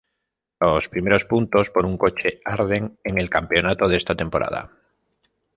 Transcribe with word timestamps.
Los 0.59 0.89
primeros 0.89 1.25
puntos 1.25 1.69
por 1.69 1.85
un 1.85 1.95
coche 1.95 2.41
Arden 2.43 2.97
en 3.03 3.19
el 3.21 3.29
campeonato 3.29 3.87
de 3.87 3.97
esta 3.97 4.15
temporada. 4.15 4.71